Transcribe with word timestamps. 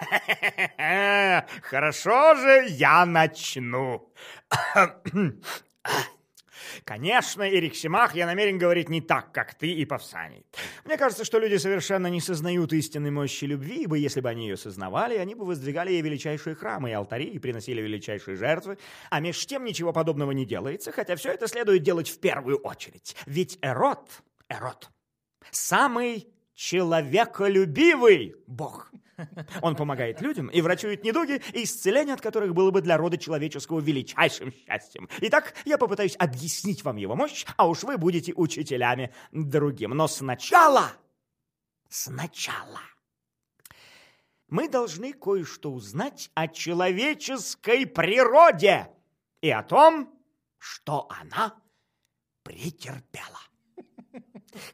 Хорошо 1.62 2.34
же, 2.34 2.66
я 2.68 3.06
начну. 3.06 4.12
Конечно, 6.84 7.42
Эрик 7.42 7.74
Симах, 7.74 8.14
я 8.14 8.26
намерен 8.26 8.58
говорить 8.58 8.88
не 8.88 9.00
так, 9.00 9.32
как 9.32 9.54
ты 9.54 9.72
и 9.72 9.84
Павсаний. 9.84 10.44
Мне 10.84 10.96
кажется, 10.96 11.24
что 11.24 11.38
люди 11.38 11.56
совершенно 11.56 12.06
не 12.06 12.20
сознают 12.20 12.72
истинной 12.72 13.10
мощи 13.10 13.44
любви, 13.44 13.82
ибо 13.82 13.96
если 13.96 14.20
бы 14.20 14.28
они 14.28 14.48
ее 14.48 14.56
сознавали, 14.56 15.16
они 15.16 15.34
бы 15.34 15.44
воздвигали 15.44 15.92
ей 15.92 16.02
величайшие 16.02 16.54
храмы 16.54 16.90
и 16.90 16.92
алтари 16.92 17.24
и 17.24 17.38
приносили 17.38 17.80
величайшие 17.82 18.36
жертвы, 18.36 18.78
а 19.10 19.20
меж 19.20 19.44
тем 19.46 19.64
ничего 19.64 19.92
подобного 19.92 20.32
не 20.32 20.46
делается, 20.46 20.92
хотя 20.92 21.16
все 21.16 21.32
это 21.32 21.48
следует 21.48 21.82
делать 21.82 22.08
в 22.08 22.20
первую 22.20 22.58
очередь. 22.58 23.16
Ведь 23.26 23.58
Эрот, 23.62 24.22
Эрот, 24.48 24.90
самый 25.50 26.28
человеколюбивый 26.60 28.34
бог. 28.46 28.92
Он 29.62 29.74
помогает 29.76 30.20
людям 30.20 30.48
и 30.48 30.60
врачует 30.60 31.02
недуги, 31.02 31.40
исцеление 31.54 32.12
от 32.12 32.20
которых 32.20 32.52
было 32.52 32.70
бы 32.70 32.82
для 32.82 32.98
рода 32.98 33.16
человеческого 33.16 33.80
величайшим 33.80 34.52
счастьем. 34.52 35.08
Итак, 35.22 35.54
я 35.64 35.78
попытаюсь 35.78 36.16
объяснить 36.18 36.84
вам 36.84 36.98
его 36.98 37.16
мощь, 37.16 37.46
а 37.56 37.66
уж 37.66 37.84
вы 37.84 37.96
будете 37.96 38.34
учителями 38.34 39.10
другим. 39.32 39.92
Но 39.92 40.06
сначала, 40.06 40.92
сначала 41.88 42.80
мы 44.48 44.68
должны 44.68 45.14
кое-что 45.14 45.72
узнать 45.72 46.30
о 46.34 46.46
человеческой 46.46 47.86
природе 47.86 48.90
и 49.40 49.48
о 49.48 49.62
том, 49.62 50.14
что 50.58 51.08
она 51.08 51.54
претерпела. 52.42 53.40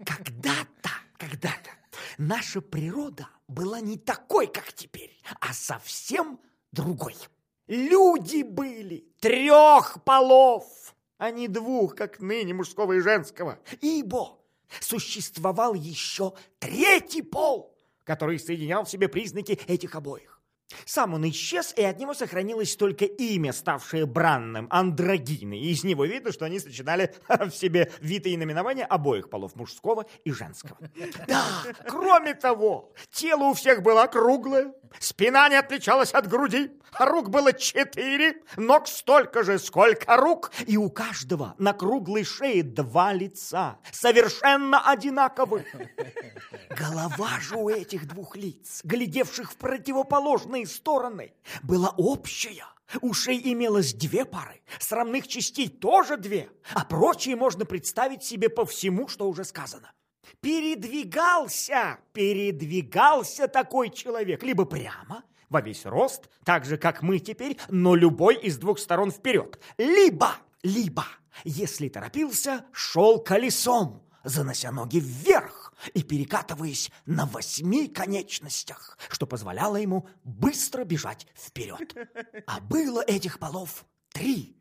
Когда-то, 0.05 0.91
когда-то 1.29 1.71
наша 2.19 2.61
природа 2.61 3.29
была 3.48 3.80
не 3.80 3.98
такой, 3.98 4.47
как 4.47 4.73
теперь, 4.73 5.21
а 5.41 5.53
совсем 5.53 6.41
другой. 6.73 7.17
Люди 7.67 8.43
были 8.43 9.09
трех 9.20 10.03
полов, 10.05 10.95
а 11.19 11.31
не 11.31 11.48
двух, 11.48 11.97
как 11.97 12.20
ныне 12.20 12.55
мужского 12.55 12.92
и 12.92 13.00
женского. 13.00 13.59
Ибо 13.81 14.39
существовал 14.81 15.75
еще 15.75 16.34
третий 16.59 17.23
пол, 17.23 17.77
который 18.05 18.39
соединял 18.39 18.84
в 18.84 18.91
себе 18.91 19.09
признаки 19.09 19.59
этих 19.67 19.97
обоих. 19.97 20.36
Сам 20.84 21.14
он 21.14 21.28
исчез, 21.28 21.72
и 21.77 21.83
от 21.83 21.98
него 21.98 22.12
сохранилось 22.12 22.77
только 22.77 23.05
имя, 23.05 23.53
ставшее 23.53 24.05
бранным, 24.06 24.67
андрогины. 24.70 25.59
И 25.59 25.70
из 25.70 25.84
него 25.84 26.05
видно, 26.05 26.33
что 26.33 26.45
они 26.45 26.59
сочетали 26.59 27.14
в 27.28 27.50
себе 27.50 27.92
вид 28.00 28.27
и 28.27 28.36
наименования 28.36 28.84
обоих 28.84 29.31
полов, 29.31 29.55
мужского 29.55 30.06
и 30.25 30.33
женского. 30.33 30.78
Да, 31.27 31.44
кроме 31.87 32.34
того, 32.34 32.92
тело 33.11 33.44
у 33.44 33.55
всех 33.55 33.83
было 33.83 34.06
круглое, 34.06 34.72
спина 34.98 35.48
не 35.48 35.56
отличалась 35.56 36.12
от 36.12 36.28
груди, 36.28 36.70
рук 36.98 37.31
было 37.31 37.53
четыре, 37.53 38.42
ног 38.56 38.87
столько 38.87 39.42
же, 39.42 39.59
сколько 39.59 40.17
рук, 40.17 40.53
и 40.67 40.77
у 40.77 40.91
каждого 40.91 41.55
на 41.59 41.72
круглой 41.72 42.25
шее 42.25 42.62
два 42.62 43.12
лица, 43.12 43.78
совершенно 43.92 44.89
одинаковых. 44.89 45.64
Голова 46.77 47.41
же 47.41 47.56
у 47.56 47.70
этих 47.70 48.06
двух 48.06 48.36
лиц, 48.36 48.82
глядевших 48.84 49.52
в 49.52 49.56
противоположные 49.56 50.66
стороны, 50.66 51.32
была 51.62 51.94
общая. 51.96 52.66
Ушей 53.00 53.41
имелось 53.52 53.94
две 53.94 54.24
пары, 54.27 54.60
срамных 54.78 55.27
частей 55.27 55.69
тоже 55.69 56.19
две, 56.19 56.50
а 56.74 56.84
прочие 56.84 57.34
можно 57.34 57.64
представить 57.64 58.22
себе 58.24 58.48
по 58.50 58.66
всему, 58.66 59.08
что 59.08 59.28
уже 59.28 59.44
сказано. 59.44 59.91
Передвигался, 60.41 61.98
передвигался 62.12 63.48
такой 63.48 63.91
человек, 63.91 64.42
либо 64.42 64.66
прямо, 64.66 65.24
во 65.48 65.62
весь 65.62 65.86
рост, 65.86 66.28
так 66.44 66.66
же, 66.66 66.77
как 66.77 67.00
мы 67.00 67.20
теперь, 67.20 67.56
но 67.70 67.94
любой 67.94 68.36
из 68.36 68.58
двух 68.58 68.78
сторон 68.78 69.10
вперед. 69.10 69.58
Либо, 69.78 70.36
либо, 70.62 71.06
если 71.42 71.88
торопился, 71.88 72.66
шел 72.72 73.19
колесом, 73.19 74.03
занося 74.25 74.70
ноги 74.72 75.00
вверх 75.00 75.66
и 75.94 76.03
перекатываясь 76.03 76.91
на 77.04 77.26
восьми 77.26 77.88
конечностях, 77.88 78.98
что 79.09 79.26
позволяло 79.26 79.76
ему 79.76 80.09
быстро 80.25 80.84
бежать 80.84 81.26
вперед. 81.34 81.94
А 82.47 82.60
было 82.60 83.03
этих 83.03 83.38
полов 83.38 83.86
три. 84.12 84.56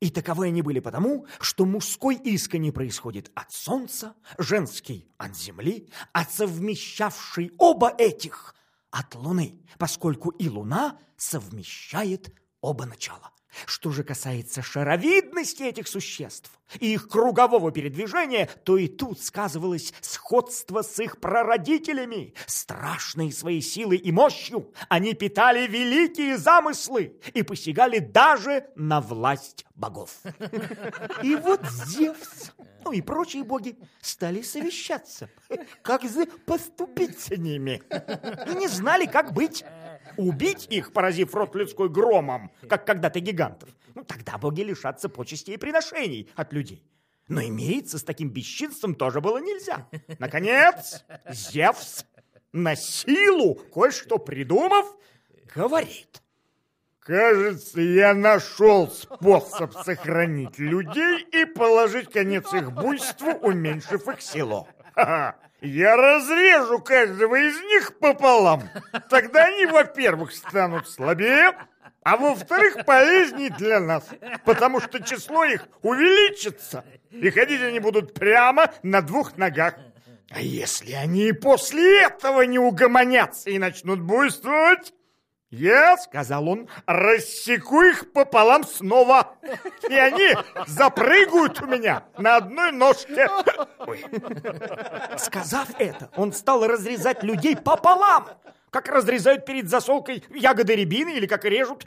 И 0.00 0.08
таковы 0.10 0.46
они 0.46 0.62
были 0.62 0.80
потому, 0.80 1.26
что 1.40 1.66
мужской 1.66 2.16
искренне 2.16 2.72
происходит 2.72 3.30
от 3.34 3.52
солнца, 3.52 4.14
женский 4.38 5.10
от 5.18 5.36
земли, 5.36 5.90
а 6.12 6.24
совмещавший 6.24 7.52
оба 7.58 7.94
этих 7.98 8.54
от 8.90 9.14
луны, 9.14 9.60
поскольку 9.78 10.30
и 10.30 10.48
луна 10.48 10.98
совмещает 11.16 12.34
оба 12.62 12.86
начала. 12.86 13.30
Что 13.66 13.90
же 13.90 14.04
касается 14.04 14.62
шаровидности 14.62 15.62
этих 15.62 15.88
существ 15.88 16.50
и 16.78 16.92
их 16.94 17.08
кругового 17.08 17.72
передвижения, 17.72 18.48
то 18.64 18.76
и 18.76 18.86
тут 18.86 19.20
сказывалось 19.20 19.92
сходство 20.00 20.82
с 20.82 20.98
их 21.00 21.18
прародителями. 21.18 22.34
Страшные 22.46 23.32
своей 23.32 23.60
силой 23.60 23.96
и 23.96 24.12
мощью 24.12 24.72
они 24.88 25.14
питали 25.14 25.66
великие 25.66 26.38
замыслы 26.38 27.18
и 27.34 27.42
посягали 27.42 27.98
даже 27.98 28.66
на 28.76 29.00
власть 29.00 29.66
богов. 29.74 30.20
И 31.22 31.34
вот 31.36 31.62
Зевс, 31.86 32.52
ну 32.84 32.92
и 32.92 33.00
прочие 33.00 33.44
боги 33.44 33.76
стали 34.00 34.42
совещаться, 34.42 35.30
как 35.82 36.02
же 36.02 36.26
поступить 36.26 37.18
с 37.18 37.30
ними. 37.30 37.82
И 38.50 38.54
не 38.54 38.68
знали, 38.68 39.06
как 39.06 39.32
быть. 39.32 39.64
Убить 40.16 40.66
их, 40.70 40.92
поразив 40.92 41.34
рот 41.34 41.54
людской 41.54 41.88
громом, 41.88 42.50
как 42.68 42.86
когда-то 42.86 43.20
гигантов, 43.20 43.68
ну, 43.94 44.04
тогда 44.04 44.38
боги 44.38 44.62
лишатся 44.62 45.08
почестей 45.08 45.54
и 45.54 45.58
приношений 45.58 46.30
от 46.36 46.52
людей. 46.52 46.84
Но 47.28 47.40
и 47.40 47.50
с 47.98 48.02
таким 48.02 48.30
бесчинством 48.30 48.94
тоже 48.94 49.20
было 49.20 49.38
нельзя. 49.38 49.88
Наконец, 50.18 51.04
Зевс 51.30 52.04
на 52.52 52.74
силу, 52.74 53.54
кое-что 53.54 54.18
придумав, 54.18 54.96
говорит. 55.54 56.22
Кажется, 56.98 57.80
я 57.80 58.14
нашел 58.14 58.88
способ 58.88 59.72
сохранить 59.74 60.58
людей 60.58 61.26
и 61.32 61.44
положить 61.44 62.10
конец 62.10 62.52
их 62.52 62.72
буйству, 62.72 63.32
уменьшив 63.32 64.06
их 64.08 64.20
силу. 64.20 64.68
Ха-ха. 64.94 65.36
Я 65.62 65.96
разрежу 65.96 66.78
каждого 66.78 67.36
из 67.36 67.60
них 67.62 67.98
пополам. 67.98 68.62
Тогда 69.08 69.44
они, 69.44 69.66
во-первых, 69.66 70.32
станут 70.32 70.88
слабее, 70.88 71.52
а 72.02 72.16
во-вторых, 72.16 72.84
полезнее 72.86 73.50
для 73.50 73.80
нас, 73.80 74.04
потому 74.44 74.80
что 74.80 75.02
число 75.02 75.44
их 75.44 75.66
увеличится, 75.82 76.84
и 77.10 77.28
ходить 77.30 77.60
они 77.62 77.78
будут 77.78 78.14
прямо 78.14 78.72
на 78.82 79.02
двух 79.02 79.36
ногах. 79.36 79.74
А 80.30 80.40
если 80.40 80.92
они 80.92 81.28
и 81.28 81.32
после 81.32 82.04
этого 82.04 82.42
не 82.42 82.58
угомонятся 82.58 83.50
и 83.50 83.58
начнут 83.58 84.00
буйствовать, 84.00 84.94
я, 85.50 85.96
сказал 85.96 86.48
он, 86.48 86.68
рассеку 86.86 87.82
их 87.82 88.12
пополам 88.12 88.64
снова, 88.64 89.34
и 89.88 89.94
они 89.94 90.36
запрыгают 90.66 91.60
у 91.60 91.66
меня 91.66 92.04
на 92.18 92.36
одной 92.36 92.72
ножке. 92.72 93.28
Ой. 93.78 94.04
Сказав 95.18 95.68
это, 95.78 96.10
он 96.16 96.32
стал 96.32 96.66
разрезать 96.66 97.22
людей 97.22 97.56
пополам, 97.56 98.28
как 98.70 98.88
разрезают 98.88 99.44
перед 99.44 99.68
засолкой 99.68 100.24
ягоды 100.30 100.76
рябины 100.76 101.14
или 101.14 101.26
как 101.26 101.44
режут 101.44 101.86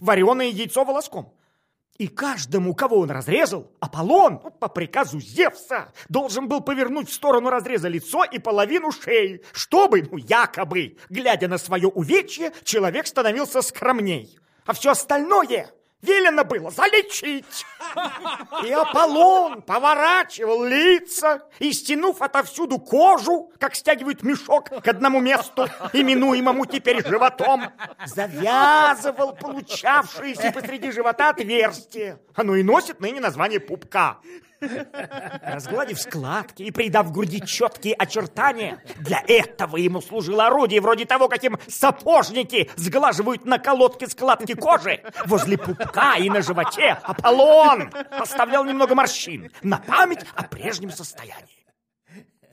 вареное 0.00 0.48
яйцо 0.48 0.84
волоском. 0.84 1.32
И 1.98 2.06
каждому, 2.06 2.74
кого 2.74 3.00
он 3.00 3.10
разрезал, 3.10 3.72
Аполлон, 3.80 4.40
ну, 4.44 4.50
по 4.52 4.68
приказу 4.68 5.20
Зевса, 5.20 5.92
должен 6.08 6.46
был 6.46 6.60
повернуть 6.60 7.10
в 7.10 7.12
сторону 7.12 7.50
разреза 7.50 7.88
лицо 7.88 8.22
и 8.22 8.38
половину 8.38 8.92
шеи, 8.92 9.42
чтобы, 9.52 10.02
ну, 10.08 10.16
якобы, 10.16 10.96
глядя 11.08 11.48
на 11.48 11.58
свое 11.58 11.88
увечье, 11.88 12.52
человек 12.62 13.08
становился 13.08 13.62
скромней. 13.62 14.38
А 14.64 14.74
все 14.74 14.92
остальное 14.92 15.72
велено 16.02 16.44
было 16.44 16.70
залечить. 16.70 17.64
И 18.64 18.70
Аполлон 18.70 19.62
поворачивал 19.62 20.64
лица 20.64 21.42
и, 21.58 21.72
стянув 21.72 22.22
отовсюду 22.22 22.78
кожу, 22.78 23.52
как 23.58 23.74
стягивают 23.74 24.22
мешок 24.22 24.68
к 24.68 24.88
одному 24.88 25.20
месту, 25.20 25.68
именуемому 25.92 26.66
теперь 26.66 27.06
животом, 27.06 27.64
завязывал 28.06 29.34
получавшееся 29.34 30.52
посреди 30.52 30.90
живота 30.90 31.30
отверстие. 31.30 32.18
Оно 32.34 32.54
и 32.56 32.62
носит 32.62 33.00
ныне 33.00 33.20
название 33.20 33.60
пупка. 33.60 34.18
Разгладив 34.60 36.00
складки 36.00 36.62
и 36.62 36.70
придав 36.70 37.12
груди 37.12 37.40
четкие 37.40 37.94
очертания, 37.94 38.82
для 38.96 39.22
этого 39.26 39.76
ему 39.76 40.00
служило 40.00 40.46
орудие 40.46 40.80
вроде 40.80 41.04
того, 41.04 41.28
каким 41.28 41.58
сапожники 41.68 42.70
сглаживают 42.76 43.44
на 43.44 43.58
колодке 43.58 44.06
складки 44.08 44.54
кожи. 44.54 45.02
Возле 45.26 45.58
пупка 45.58 46.16
и 46.16 46.28
на 46.28 46.42
животе 46.42 46.98
Аполлон 47.02 47.92
оставлял 48.10 48.64
немного 48.64 48.94
морщин 48.94 49.50
на 49.62 49.78
память 49.78 50.24
о 50.34 50.42
прежнем 50.44 50.90
состоянии. 50.90 51.58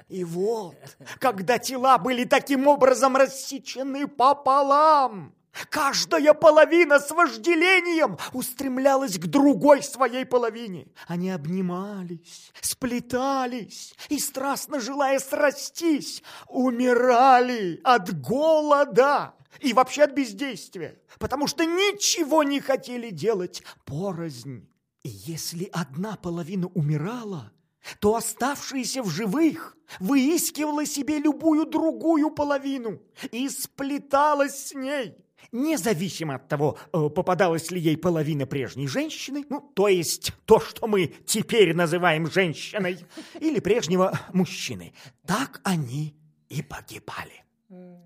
И 0.08 0.24
вот, 0.24 0.76
когда 1.20 1.58
тела 1.58 1.98
были 1.98 2.26
таким 2.26 2.68
образом 2.68 3.18
рассечены 3.18 4.08
пополам, 4.08 5.34
Каждая 5.70 6.34
половина 6.34 7.00
с 7.00 7.12
вожделением 7.12 8.18
устремлялась 8.34 9.18
к 9.18 9.26
другой 9.28 9.84
своей 9.84 10.26
половине. 10.26 10.88
Они 11.08 11.30
обнимались, 11.30 12.52
сплетались 12.62 13.96
и, 14.10 14.20
страстно 14.20 14.80
желая 14.80 15.20
срастись, 15.20 16.24
умирали 16.48 17.80
от 17.84 18.20
голода 18.22 19.34
и 19.62 19.72
вообще 19.72 20.04
от 20.04 20.14
бездействия, 20.14 21.00
потому 21.20 21.48
что 21.48 21.66
ничего 21.66 22.44
не 22.44 22.60
хотели 22.60 23.10
делать 23.10 23.64
порознь. 23.86 24.70
И 25.04 25.10
если 25.10 25.70
одна 25.72 26.18
половина 26.18 26.68
умирала, 26.68 27.52
то 28.00 28.16
оставшаяся 28.16 29.04
в 29.04 29.10
живых 29.10 29.78
выискивала 30.00 30.86
себе 30.86 31.20
любую 31.20 31.66
другую 31.66 32.32
половину 32.32 33.02
и 33.32 33.48
сплеталась 33.48 34.70
с 34.70 34.74
ней, 34.74 35.16
независимо 35.52 36.36
от 36.36 36.48
того, 36.48 36.78
э, 36.94 37.10
попадалась 37.10 37.72
ли 37.72 37.80
ей 37.80 37.98
половина 37.98 38.46
прежней 38.46 38.88
женщины, 38.88 39.46
ну, 39.50 39.62
то 39.74 39.88
есть 39.88 40.34
то, 40.46 40.60
что 40.60 40.88
мы 40.88 41.14
теперь 41.26 41.74
называем 41.74 42.30
женщиной, 42.30 43.00
или 43.40 43.60
прежнего 43.60 44.20
мужчины. 44.34 44.94
Так 45.26 45.62
они 45.64 46.16
и 46.50 46.62
погибали. 46.62 47.44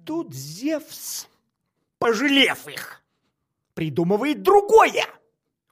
Тут 0.06 0.34
Зевс, 0.34 1.28
пожалев 1.98 2.68
их, 2.68 3.04
придумывает 3.74 4.42
другое 4.42 5.06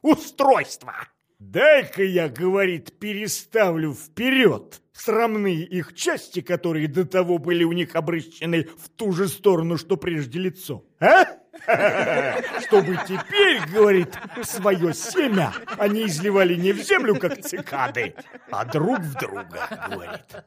устройство– 0.01 0.93
Дай-ка 1.39 2.03
я, 2.03 2.29
говорит, 2.29 2.97
переставлю 2.97 3.93
вперед 3.93 4.81
срамные 4.91 5.63
их 5.63 5.93
части, 5.93 6.41
которые 6.41 6.87
до 6.87 7.05
того 7.05 7.37
были 7.37 7.63
у 7.63 7.73
них 7.73 7.95
обращены 7.95 8.63
в 8.63 8.89
ту 8.89 9.11
же 9.11 9.27
сторону, 9.27 9.77
что 9.77 9.97
прежде 9.97 10.39
лицо. 10.39 10.83
А? 10.99 11.25
Чтобы 12.61 12.99
теперь, 13.07 13.61
говорит, 13.71 14.15
свое 14.43 14.93
семя 14.93 15.53
они 15.77 16.05
изливали 16.05 16.55
не 16.55 16.71
в 16.71 16.77
землю, 16.79 17.15
как 17.15 17.41
цикады, 17.41 18.15
а 18.51 18.65
друг 18.65 18.99
в 18.99 19.13
друга, 19.13 19.87
говорит. 19.89 20.45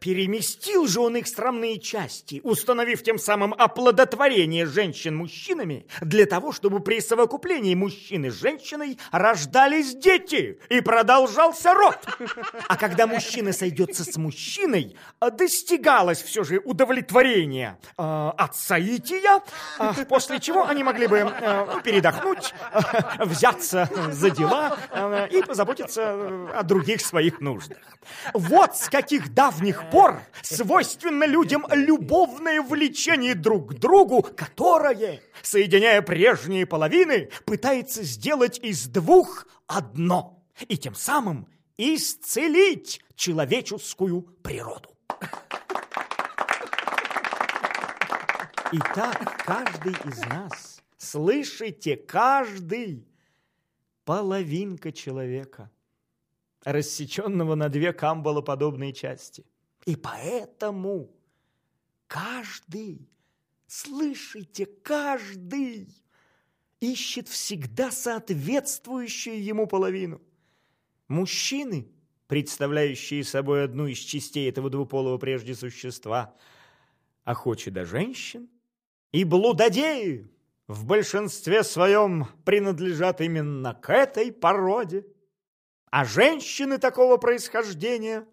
Переместил 0.00 0.86
же 0.86 1.00
он 1.00 1.16
их 1.16 1.28
срамные 1.28 1.78
части, 1.78 2.40
установив 2.42 3.02
тем 3.02 3.18
самым 3.18 3.54
оплодотворение 3.56 4.66
женщин 4.66 5.16
мужчинами, 5.16 5.86
для 6.00 6.26
того, 6.26 6.52
чтобы 6.52 6.80
при 6.80 7.00
совокуплении 7.00 7.74
мужчины 7.74 8.30
с 8.30 8.34
женщиной 8.34 8.98
рождались 9.12 9.94
дети 9.94 10.58
и 10.68 10.80
продолжался 10.80 11.74
род. 11.74 11.98
А 12.68 12.76
когда 12.76 13.06
мужчина 13.06 13.52
сойдется 13.52 14.04
с 14.04 14.16
мужчиной, 14.16 14.96
достигалось 15.20 16.22
все 16.22 16.44
же 16.44 16.60
удовлетворение 16.64 17.78
э, 17.96 18.30
отца 18.36 18.78
Ития, 18.78 19.42
э, 19.78 20.04
после 20.08 20.33
чего 20.40 20.66
они 20.66 20.82
могли 20.82 21.06
бы 21.06 21.18
э, 21.18 21.80
передохнуть, 21.82 22.54
э, 22.72 23.24
взяться 23.24 23.88
за 24.10 24.30
дела 24.30 24.76
э, 24.90 25.28
и 25.30 25.42
позаботиться 25.42 26.50
о 26.58 26.62
других 26.62 27.00
своих 27.00 27.40
нуждах. 27.40 27.78
Вот 28.32 28.76
с 28.76 28.88
каких 28.88 29.32
давних 29.34 29.90
пор 29.90 30.20
свойственно 30.42 31.24
людям 31.24 31.66
любовное 31.70 32.60
влечение 32.62 33.34
друг 33.34 33.70
к 33.70 33.74
другу, 33.74 34.22
которое, 34.22 35.20
соединяя 35.42 36.02
прежние 36.02 36.66
половины, 36.66 37.30
пытается 37.44 38.02
сделать 38.02 38.58
из 38.58 38.86
двух 38.86 39.46
одно 39.66 40.42
и 40.68 40.76
тем 40.76 40.94
самым 40.94 41.48
исцелить 41.76 43.00
человеческую 43.16 44.22
природу. 44.42 44.90
Итак, 48.76 49.40
каждый 49.46 49.92
из 49.92 50.18
нас, 50.22 50.82
слышите, 50.96 51.96
каждый 51.96 53.06
половинка 54.04 54.90
человека, 54.90 55.70
рассеченного 56.64 57.54
на 57.54 57.68
две 57.68 57.92
камбалоподобные 57.92 58.92
части. 58.92 59.46
И 59.86 59.94
поэтому 59.94 61.14
каждый, 62.08 63.08
слышите, 63.68 64.66
каждый 64.66 65.94
ищет 66.80 67.28
всегда 67.28 67.92
соответствующую 67.92 69.40
ему 69.40 69.68
половину. 69.68 70.20
Мужчины, 71.06 71.86
представляющие 72.26 73.22
собой 73.22 73.62
одну 73.62 73.86
из 73.86 73.98
частей 73.98 74.48
этого 74.48 74.68
двуполого 74.68 75.16
прежде 75.18 75.54
существа, 75.54 76.34
охочи 77.22 77.70
до 77.70 77.84
женщин, 77.84 78.48
и 79.14 79.22
блудодеи 79.22 80.28
в 80.66 80.86
большинстве 80.86 81.62
своем 81.62 82.26
принадлежат 82.44 83.20
именно 83.20 83.72
к 83.72 83.88
этой 83.90 84.32
породе. 84.32 85.06
А 85.88 86.04
женщины 86.04 86.78
такого 86.78 87.16
происхождения 87.16 88.26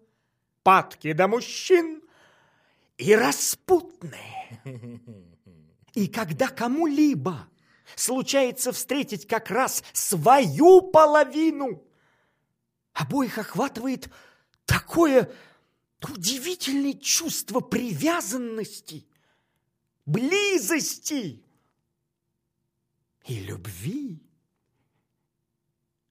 падки 0.64 1.12
до 1.12 1.28
мужчин 1.28 2.02
и 2.96 3.14
распутные. 3.14 5.00
И 5.94 6.08
когда 6.08 6.48
кому-либо 6.48 7.46
случается 7.94 8.72
встретить 8.72 9.28
как 9.28 9.50
раз 9.50 9.84
свою 9.92 10.82
половину, 10.82 11.84
обоих 12.92 13.38
охватывает 13.38 14.08
такое 14.64 15.30
удивительное 16.02 16.94
чувство 16.94 17.60
привязанности– 17.60 19.06
близости 20.06 21.42
и 23.24 23.40
любви, 23.40 24.20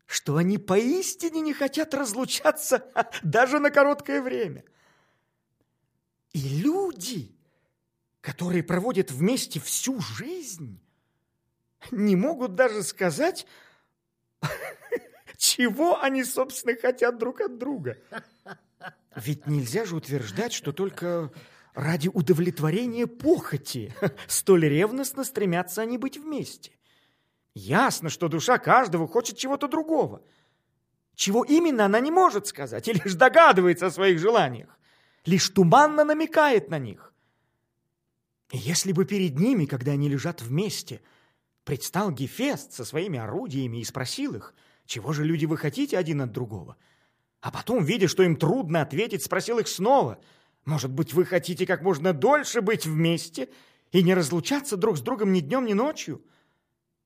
что 0.06 0.38
они 0.38 0.58
поистине 0.58 1.42
не 1.42 1.54
хотят 1.54 1.94
разлучаться 1.94 2.92
даже 3.24 3.60
на 3.60 3.72
короткое 3.72 4.22
время. 4.22 4.64
И 6.34 6.62
люди, 6.62 7.36
которые 8.22 8.64
проводят 8.64 9.12
вместе 9.12 9.60
всю 9.60 10.00
жизнь, 10.00 10.80
не 11.92 12.16
могут 12.16 12.56
даже 12.56 12.84
сказать, 12.84 13.46
чего 15.38 16.02
они, 16.02 16.24
собственно, 16.24 16.76
хотят 16.76 17.18
друг 17.18 17.42
от 17.42 17.58
друга. 17.58 17.98
Ведь 19.16 19.48
нельзя 19.48 19.86
же 19.86 19.96
утверждать, 19.96 20.54
что 20.54 20.72
только 20.72 21.32
ради 21.74 22.10
удовлетворения 22.10 23.08
похоти. 23.08 23.94
Столь 24.28 24.68
ревностно 24.68 25.24
стремятся 25.24 25.82
они 25.82 25.98
быть 25.98 26.18
вместе. 26.18 26.72
Ясно, 27.54 28.10
что 28.10 28.28
душа 28.28 28.58
каждого 28.58 29.08
хочет 29.08 29.38
чего-то 29.38 29.68
другого. 29.68 30.22
Чего 31.16 31.44
именно 31.44 31.86
она 31.86 32.00
не 32.00 32.12
может 32.12 32.48
сказать, 32.48 32.88
и 32.88 32.94
лишь 32.94 33.14
догадывается 33.14 33.88
о 33.88 33.92
своих 33.92 34.20
желаниях, 34.20 34.78
лишь 35.26 35.50
туманно 35.50 36.04
намекает 36.04 36.70
на 36.70 36.80
них. 36.80 37.14
И 38.52 38.58
если 38.58 38.92
бы 38.92 39.06
перед 39.06 39.40
ними, 39.40 39.66
когда 39.66 39.94
они 39.94 40.10
лежат 40.10 40.42
вместе, 40.42 41.02
предстал 41.64 42.12
Гефест 42.12 42.74
со 42.74 42.84
своими 42.84 43.18
орудиями 43.18 43.78
и 43.78 43.86
спросил 43.86 44.36
их, 44.36 44.54
чего 44.86 45.14
же 45.14 45.24
люди 45.24 45.46
вы 45.46 45.58
хотите 45.58 45.98
один 45.98 46.22
от 46.22 46.32
другого, 46.32 46.76
а 47.40 47.50
потом, 47.50 47.84
видя, 47.86 48.08
что 48.08 48.24
им 48.24 48.36
трудно 48.36 48.82
ответить, 48.82 49.24
спросил 49.24 49.60
их 49.60 49.68
снова– 49.68 50.20
может 50.66 50.92
быть, 50.92 51.14
вы 51.14 51.26
хотите 51.26 51.66
как 51.66 51.82
можно 51.82 52.14
дольше 52.14 52.62
быть 52.62 52.86
вместе 52.86 53.50
и 53.92 54.04
не 54.04 54.14
разлучаться 54.14 54.78
друг 54.78 54.98
с 54.98 55.02
другом 55.02 55.34
ни 55.34 55.40
днем, 55.40 55.66
ни 55.66 55.74
ночью? 55.74 56.24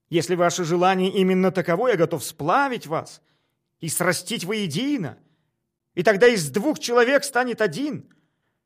Если 0.08 0.34
ваше 0.34 0.64
желание 0.64 1.10
именно 1.10 1.50
таково, 1.50 1.88
я 1.88 1.96
готов 1.96 2.22
сплавить 2.22 2.86
вас 2.86 3.22
и 3.80 3.88
срастить 3.88 4.44
воедино. 4.44 5.18
И 5.94 6.02
тогда 6.02 6.28
из 6.28 6.50
двух 6.50 6.78
человек 6.78 7.24
станет 7.24 7.60
один. 7.60 8.12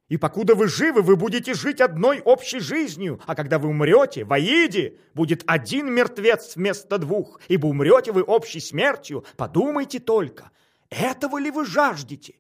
И 0.09 0.17
покуда 0.17 0.57
вы 0.57 0.67
живы, 0.67 1.03
вы 1.03 1.15
будете 1.15 1.55
жить 1.55 1.81
одной 1.81 2.21
общей 2.21 2.59
жизнью. 2.59 3.21
А 3.27 3.37
когда 3.37 3.61
вы 3.61 3.69
умрете, 3.69 4.25
в 4.25 4.33
Аиде 4.33 4.99
будет 5.15 5.45
один 5.47 5.91
мертвец 5.95 6.57
вместо 6.57 6.99
двух, 6.99 7.41
ибо 7.47 7.69
умрете 7.69 8.11
вы 8.11 8.25
общей 8.25 8.59
смертью. 8.59 9.25
Подумайте 9.37 10.01
только, 10.01 10.51
этого 10.91 11.39
ли 11.39 11.53
вы 11.53 11.65
жаждете? 11.65 12.40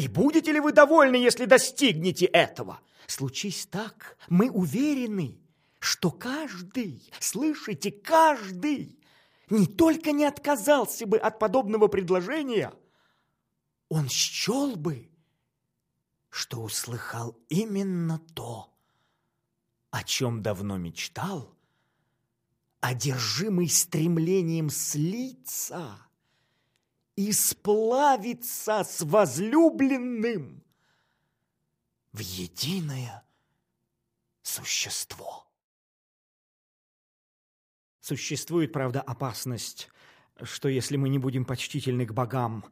И 0.00 0.08
будете 0.08 0.50
ли 0.50 0.60
вы 0.60 0.72
довольны, 0.72 1.16
если 1.16 1.44
достигнете 1.44 2.24
этого? 2.24 2.80
Случись 3.06 3.66
так, 3.66 4.16
мы 4.30 4.50
уверены, 4.50 5.38
что 5.78 6.10
каждый, 6.10 7.12
слышите, 7.20 7.90
каждый, 7.92 8.98
не 9.50 9.66
только 9.66 10.12
не 10.12 10.24
отказался 10.24 11.06
бы 11.06 11.18
от 11.18 11.38
подобного 11.38 11.88
предложения, 11.88 12.72
он 13.90 14.08
счел 14.08 14.74
бы, 14.74 15.10
что 16.30 16.62
услыхал 16.62 17.36
именно 17.50 18.20
то, 18.34 18.72
о 19.90 20.02
чем 20.02 20.40
давно 20.40 20.78
мечтал, 20.78 21.54
одержимый 22.80 23.68
стремлением 23.68 24.70
слиться– 24.70 25.98
и 27.20 27.32
сплавиться 27.32 28.82
с 28.82 29.02
возлюбленным 29.02 30.64
в 32.12 32.18
единое 32.20 33.22
существо. 34.40 35.46
Существует, 38.00 38.72
правда, 38.72 39.02
опасность, 39.02 39.90
что 40.40 40.70
если 40.70 40.96
мы 40.96 41.10
не 41.10 41.18
будем 41.18 41.44
почтительны 41.44 42.06
к 42.06 42.12
богам, 42.12 42.64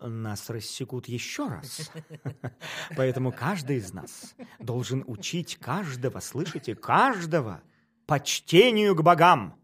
нас 0.00 0.50
рассекут 0.50 1.06
еще 1.06 1.46
раз. 1.46 1.92
Поэтому 2.96 3.30
каждый 3.30 3.76
из 3.76 3.92
нас 3.92 4.34
должен 4.58 5.04
учить 5.06 5.58
каждого, 5.58 6.18
слышите, 6.18 6.74
каждого 6.74 7.62
почтению 8.06 8.96
к 8.96 9.02
богам, 9.02 9.56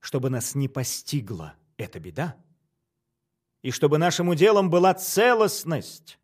чтобы 0.00 0.28
нас 0.28 0.54
не 0.54 0.68
постигла 0.68 1.54
эта 1.78 1.98
беда, 1.98 2.36
и 3.62 3.70
чтобы 3.70 3.98
нашим 3.98 4.28
уделом 4.28 4.70
была 4.70 4.92
целостность, 4.92 6.18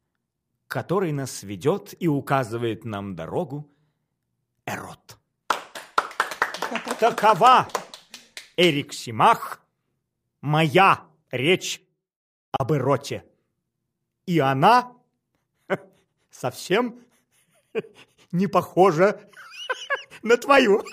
которой 0.67 1.13
нас 1.13 1.43
ведет 1.43 1.95
и 1.99 2.09
указывает 2.09 2.85
нам 2.85 3.15
дорогу 3.15 3.71
Эрот. 4.67 5.19
Такова, 7.01 7.69
Эрик 8.57 8.93
Симах, 8.93 9.63
моя 10.41 11.07
речь 11.31 11.81
об 12.53 12.73
Эроте. 12.73 13.25
И 14.27 14.41
она 14.41 14.93
совсем 16.31 17.01
не 18.33 18.47
похожа 18.47 19.21
на 20.23 20.37
твою. 20.37 20.85